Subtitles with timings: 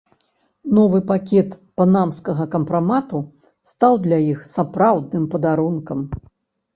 [0.75, 1.49] Новы пакет
[1.81, 3.19] панамскага кампрамату
[3.73, 5.99] стаў для іх сапраўдным падарункам.